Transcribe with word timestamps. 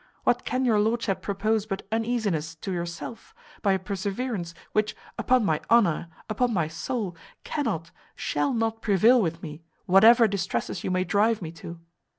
What 0.23 0.43
can 0.45 0.65
your 0.65 0.79
lordship 0.79 1.21
propose 1.21 1.67
but 1.67 1.85
uneasiness 1.91 2.55
to 2.55 2.71
yourself, 2.71 3.35
by 3.61 3.73
a 3.73 3.77
perseverance, 3.77 4.55
which, 4.71 4.95
upon 5.15 5.45
my 5.45 5.61
honour, 5.69 6.07
upon 6.27 6.51
my 6.51 6.67
soul, 6.67 7.15
cannot, 7.43 7.91
shall 8.15 8.51
not 8.51 8.81
prevail 8.81 9.21
with 9.21 9.43
me, 9.43 9.61
whatever 9.85 10.27
distresses 10.27 10.83
you 10.83 10.89
may 10.89 11.03
drive 11.03 11.39
me 11.39 11.51
to." 11.51 11.79